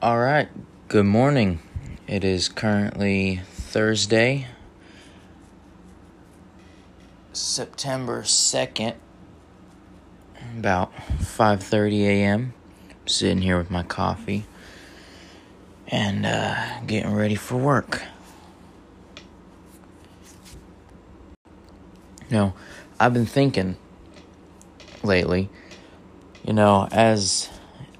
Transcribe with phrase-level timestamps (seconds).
[0.00, 0.48] All right.
[0.86, 1.58] Good morning.
[2.06, 4.46] It is currently Thursday,
[7.32, 8.94] September 2nd,
[10.56, 12.54] about 5:30 a.m.
[13.06, 14.46] sitting here with my coffee
[15.88, 18.02] and uh, getting ready for work.
[22.30, 22.54] You know,
[23.00, 23.76] I've been thinking
[25.02, 25.50] lately,
[26.44, 27.48] you know, as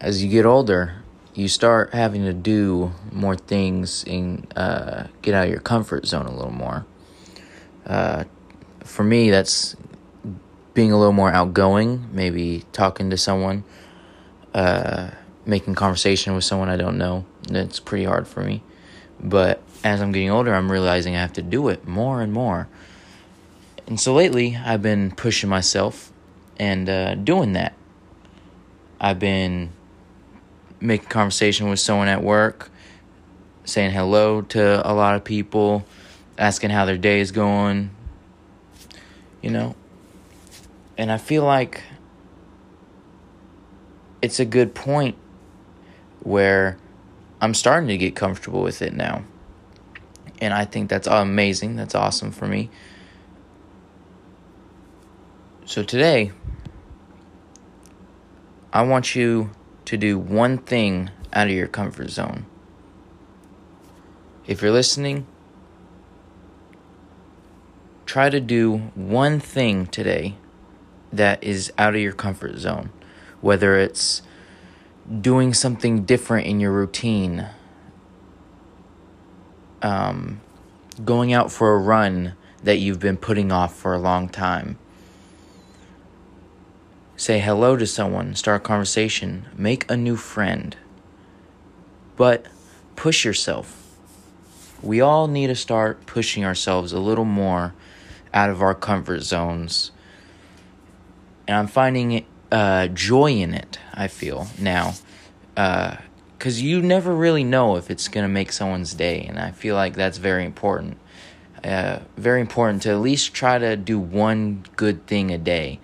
[0.00, 1.03] as you get older,
[1.34, 6.26] you start having to do more things and uh, get out of your comfort zone
[6.26, 6.86] a little more.
[7.84, 8.24] Uh,
[8.84, 9.76] for me, that's
[10.74, 13.64] being a little more outgoing, maybe talking to someone,
[14.54, 15.10] uh,
[15.44, 17.24] making conversation with someone I don't know.
[17.50, 18.62] It's pretty hard for me.
[19.20, 22.68] But as I'm getting older, I'm realizing I have to do it more and more.
[23.86, 26.12] And so lately, I've been pushing myself
[26.58, 27.74] and uh, doing that.
[29.00, 29.72] I've been
[30.84, 32.70] making conversation with someone at work,
[33.64, 35.84] saying hello to a lot of people,
[36.38, 37.90] asking how their day is going,
[39.40, 39.74] you know.
[40.96, 41.82] And I feel like
[44.22, 45.16] it's a good point
[46.20, 46.78] where
[47.40, 49.24] I'm starting to get comfortable with it now.
[50.40, 51.76] And I think that's amazing.
[51.76, 52.70] That's awesome for me.
[55.64, 56.32] So today,
[58.72, 59.50] I want you
[59.84, 62.46] to do one thing out of your comfort zone.
[64.46, 65.26] If you're listening,
[68.06, 70.36] try to do one thing today
[71.12, 72.90] that is out of your comfort zone,
[73.40, 74.22] whether it's
[75.20, 77.48] doing something different in your routine,
[79.82, 80.40] um,
[81.04, 84.78] going out for a run that you've been putting off for a long time
[87.16, 90.76] Say hello to someone, start a conversation, make a new friend.
[92.16, 92.46] But
[92.96, 93.96] push yourself.
[94.82, 97.72] We all need to start pushing ourselves a little more
[98.32, 99.92] out of our comfort zones.
[101.46, 104.94] And I'm finding uh, joy in it, I feel now.
[105.54, 109.24] Because uh, you never really know if it's going to make someone's day.
[109.24, 110.98] And I feel like that's very important.
[111.62, 115.78] Uh, very important to at least try to do one good thing a day.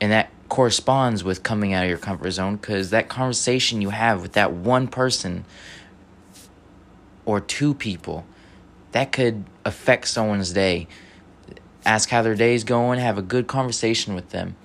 [0.00, 4.22] And that corresponds with coming out of your comfort zone because that conversation you have
[4.22, 5.44] with that one person
[7.24, 8.24] or two people
[8.92, 10.86] that could affect someone's day.
[11.84, 14.56] Ask how their day is going have a good conversation with them.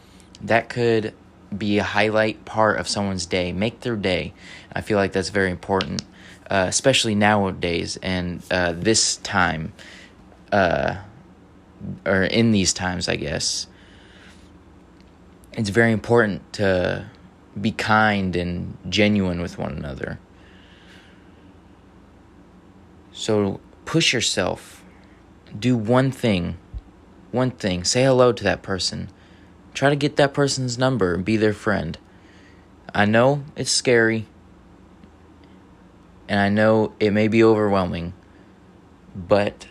[0.41, 1.13] That could
[1.55, 4.33] be a highlight part of someone's day make their day.
[4.73, 6.03] I feel like that's very important
[6.51, 9.71] uh, especially nowadays and uh, this time
[10.51, 10.97] uh,
[12.05, 13.67] or in these times i guess
[15.53, 17.05] it's very important to
[17.59, 20.19] be kind and genuine with one another.
[23.11, 24.83] So push yourself.
[25.57, 26.57] Do one thing.
[27.31, 27.83] One thing.
[27.83, 29.09] Say hello to that person.
[29.73, 31.97] Try to get that person's number and be their friend.
[32.95, 34.27] I know it's scary.
[36.27, 38.13] And I know it may be overwhelming.
[39.13, 39.67] But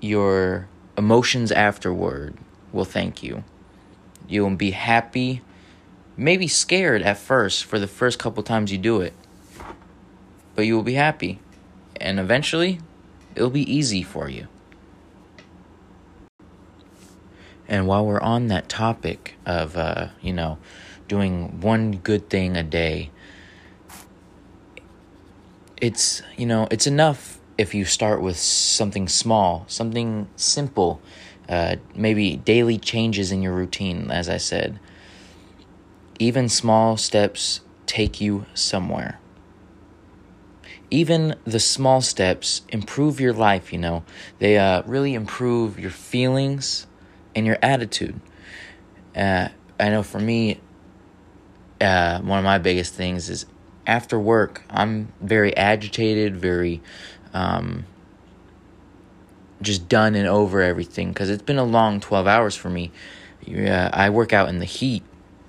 [0.00, 2.36] your emotions afterward
[2.72, 3.42] will thank you.
[4.28, 5.42] You'll be happy,
[6.16, 9.12] maybe scared at first for the first couple times you do it,
[10.54, 11.38] but you will be happy.
[12.00, 12.80] And eventually,
[13.34, 14.48] it'll be easy for you.
[17.68, 20.58] And while we're on that topic of, uh, you know,
[21.08, 23.10] doing one good thing a day,
[25.80, 31.00] it's, you know, it's enough if you start with something small, something simple
[31.48, 34.78] uh, maybe daily changes in your routine, as I said.
[36.18, 39.20] Even small steps take you somewhere.
[40.90, 44.04] Even the small steps improve your life, you know.
[44.38, 46.86] They uh, really improve your feelings
[47.34, 48.20] and your attitude.
[49.14, 50.60] Uh, I know for me,
[51.80, 53.46] uh, one of my biggest things is
[53.86, 56.82] after work, I'm very agitated, very
[57.32, 57.84] um,
[59.62, 62.92] just done and over everything because it's been a long 12 hours for me.
[63.44, 65.02] Yeah, I work out in the heat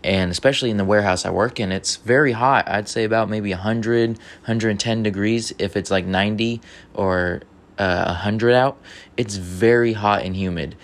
[0.04, 2.69] and especially in the warehouse I work in, it's very hot.
[2.69, 6.62] I'd say about maybe 100, 110 degrees if it's like 90
[6.94, 7.42] or
[7.77, 8.77] uh, 100 out.
[9.18, 10.75] It's very hot and humid.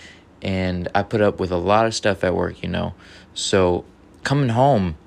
[0.42, 2.96] And I put up with a lot of stuff at work, you know.
[3.34, 3.86] So
[4.24, 4.98] coming home,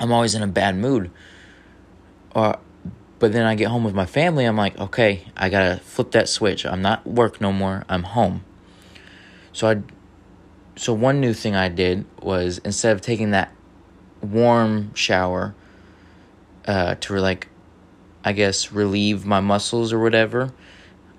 [0.00, 1.10] I'm always in a bad mood.
[2.34, 2.58] Or
[3.18, 6.28] but then I get home with my family, I'm like, okay, I gotta flip that
[6.28, 6.64] switch.
[6.64, 7.84] I'm not work no more.
[7.88, 8.44] I'm home.
[9.52, 9.82] So I,
[10.76, 13.52] so one new thing I did was instead of taking that
[14.20, 15.54] warm shower,
[16.66, 17.48] uh, to like,
[18.24, 20.52] I guess, relieve my muscles or whatever,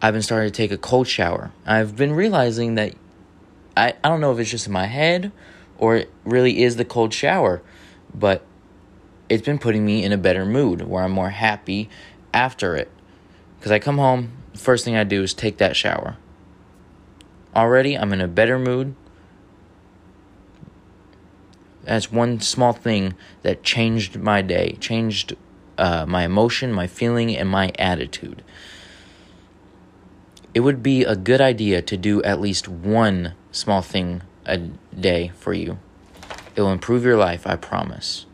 [0.01, 1.51] I've been starting to take a cold shower.
[1.65, 2.93] I've been realizing that
[3.75, 5.31] I, I don't know if it's just in my head
[5.77, 7.61] or it really is the cold shower,
[8.13, 8.45] but
[9.29, 11.87] it's been putting me in a better mood where I'm more happy
[12.33, 12.89] after it.
[13.57, 16.17] Because I come home, first thing I do is take that shower.
[17.55, 18.95] Already, I'm in a better mood.
[21.83, 25.35] That's one small thing that changed my day, changed
[25.77, 28.43] uh, my emotion, my feeling, and my attitude.
[30.53, 35.31] It would be a good idea to do at least one small thing a day
[35.35, 35.79] for you.
[36.55, 38.25] It will improve your life, I promise.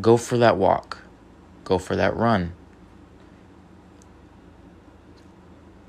[0.00, 0.98] Go for that walk,
[1.64, 2.54] go for that run.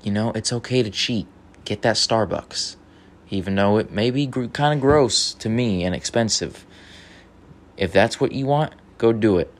[0.02, 1.26] You know, it's okay to cheat.
[1.64, 2.76] Get that Starbucks
[3.34, 6.64] even though it may be gr- kind of gross to me and expensive.
[7.76, 9.52] If that's what you want, go do it.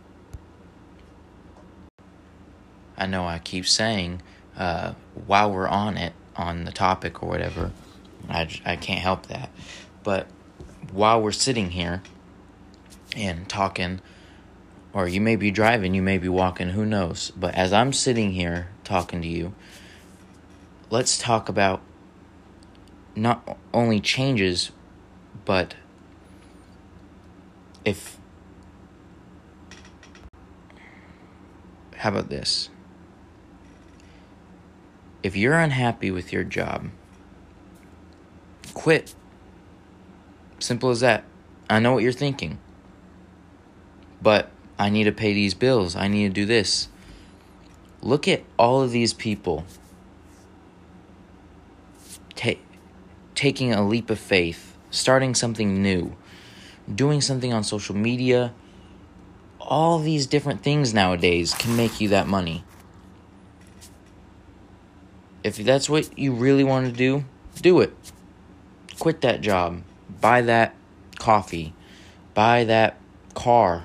[2.96, 4.22] I know I keep saying
[4.56, 4.94] uh,
[5.26, 7.72] while we're on it, on the topic or whatever,
[8.28, 9.50] I, I can't help that.
[10.04, 10.28] But
[10.92, 12.02] while we're sitting here
[13.16, 14.00] and talking,
[14.94, 17.32] or you may be driving, you may be walking, who knows.
[17.36, 19.52] But as I'm sitting here talking to you,
[20.88, 21.82] let's talk about
[23.16, 24.70] not only changes,
[25.44, 25.74] but
[27.84, 28.16] if.
[31.96, 32.70] How about this?
[35.24, 36.90] If you're unhappy with your job,
[38.74, 39.14] quit.
[40.60, 41.24] Simple as that.
[41.68, 42.58] I know what you're thinking.
[44.22, 45.94] But I need to pay these bills.
[45.96, 46.88] I need to do this.
[48.02, 49.64] Look at all of these people.
[52.34, 52.60] Take
[53.34, 56.16] taking a leap of faith, starting something new,
[56.92, 58.52] doing something on social media.
[59.60, 62.64] All these different things nowadays can make you that money.
[65.42, 67.24] If that's what you really want to do,
[67.60, 67.94] do it.
[68.98, 69.82] Quit that job.
[70.20, 70.74] Buy that
[71.18, 71.74] coffee.
[72.34, 72.98] Buy that
[73.34, 73.84] car.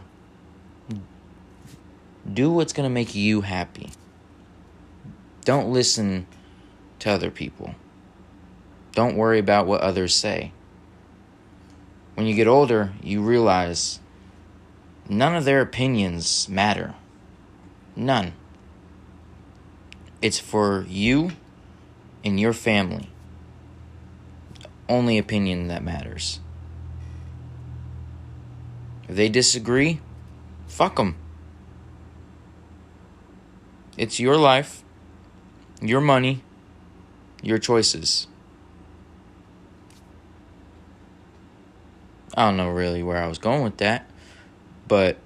[2.31, 3.92] Do what's going to make you happy.
[5.46, 6.28] Don't listen
[7.00, 7.76] to other people.
[8.92, 10.52] Don't worry about what others say.
[12.16, 14.00] When you get older, you realize
[15.08, 16.94] none of their opinions matter.
[17.96, 18.34] None.
[20.22, 21.32] It's for you
[22.24, 23.10] and your family.
[24.90, 26.42] Only opinion that matters.
[29.08, 30.02] If they disagree,
[30.68, 31.16] fuck them.
[34.00, 34.81] It's your life,
[35.81, 36.42] your money,
[37.44, 38.28] your choices.
[42.34, 44.10] I don't know really where I was going with that,
[44.88, 45.18] but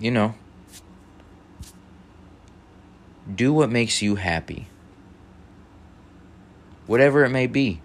[0.00, 0.34] you know,
[3.32, 4.66] do what makes you happy.
[6.88, 7.80] Whatever it may be.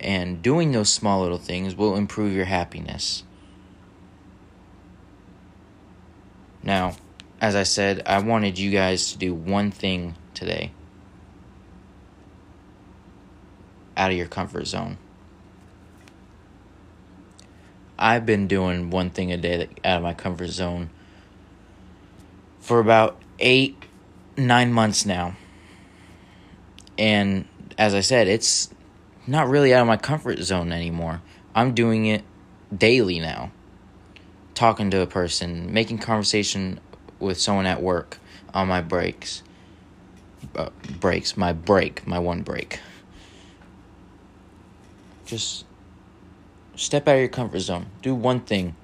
[0.00, 3.24] And doing those small little things will improve your happiness.
[6.70, 6.94] Now,
[7.40, 10.70] as I said, I wanted you guys to do one thing today.
[13.96, 14.96] out of your comfort zone.
[17.98, 20.90] I've been doing one thing a day out of my comfort zone
[22.60, 23.76] for about eight,
[24.38, 25.36] nine months now.
[26.96, 27.46] And
[27.76, 28.70] as I said, it's
[29.26, 31.20] not really out of my comfort zone anymore.
[31.52, 32.22] I'm doing it
[32.74, 33.50] daily now.
[34.60, 36.80] Talking to a person, making conversation
[37.18, 38.18] with someone at work
[38.52, 39.42] on my breaks.
[40.54, 40.68] Uh,
[41.00, 42.78] breaks, my break, my one break.
[45.24, 45.64] Just
[46.76, 47.86] step out of your comfort zone.
[48.02, 48.76] Do one thing.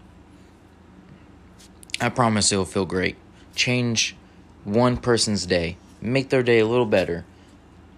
[2.01, 3.17] I promise it'll feel great.
[3.55, 4.17] Change
[4.65, 5.77] one person's day.
[6.01, 7.27] Make their day a little better.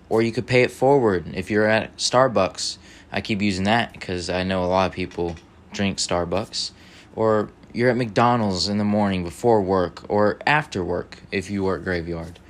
[0.08, 2.76] Or you could pay it forward if you're at Starbucks.
[3.12, 5.37] I keep using that because I know a lot of people
[5.73, 6.73] drink Starbucks.
[7.14, 11.85] Or you're at McDonald's in the morning before work or after work if you work
[11.85, 12.40] graveyard.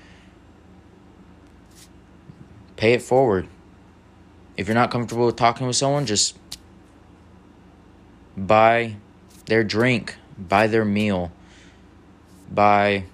[2.76, 3.47] Pay it forward.
[4.56, 6.38] If you're not comfortable with talking with someone, just
[8.38, 8.97] buy
[9.44, 11.30] their drink, buy their meal,
[12.50, 13.04] buy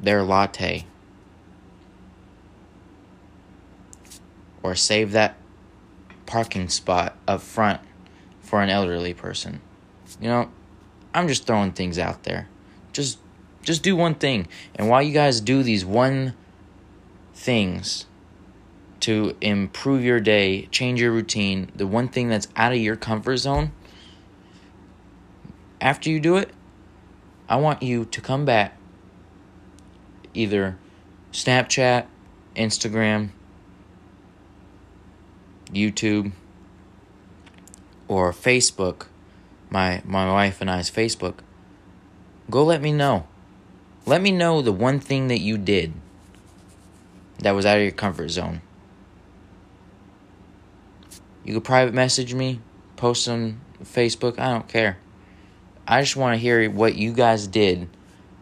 [0.00, 0.86] their latte.
[4.60, 5.36] Or save that
[6.26, 7.80] parking spot up front
[8.44, 9.60] for an elderly person.
[10.20, 10.50] You know,
[11.12, 12.48] I'm just throwing things out there.
[12.92, 13.18] Just
[13.62, 14.46] just do one thing.
[14.76, 16.34] And while you guys do these one
[17.34, 18.06] things,
[19.04, 23.36] to improve your day, change your routine, the one thing that's out of your comfort
[23.36, 23.70] zone,
[25.78, 26.50] after you do it,
[27.46, 28.78] I want you to come back
[30.32, 30.78] either
[31.32, 32.06] Snapchat,
[32.56, 33.28] Instagram,
[35.70, 36.32] YouTube,
[38.08, 39.06] or Facebook,
[39.70, 41.36] my my wife and I's Facebook.
[42.50, 43.26] Go let me know.
[44.06, 45.94] Let me know the one thing that you did
[47.38, 48.60] that was out of your comfort zone.
[51.44, 52.60] You could private message me,
[52.96, 54.98] post on Facebook, I don't care.
[55.86, 57.88] I just want to hear what you guys did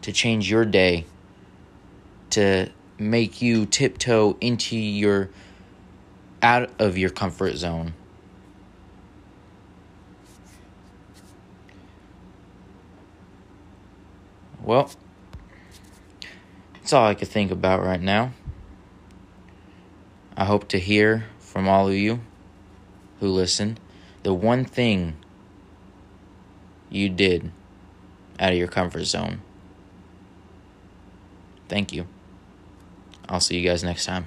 [0.03, 1.07] to change your day
[2.31, 5.31] to make you tiptoe into your
[6.41, 7.95] out of your comfort zone.
[14.63, 14.91] Well,
[16.75, 18.33] that's all I could think about right now.
[20.37, 22.21] I hope to hear from all of you
[23.21, 23.79] who listen
[24.23, 25.17] the one thing
[26.91, 27.51] you did
[28.39, 29.41] out of your comfort zone.
[31.69, 32.07] Thank you.
[33.29, 34.27] I'll see you guys next time.